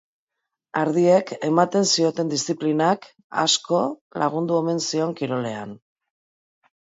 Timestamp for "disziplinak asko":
2.31-3.81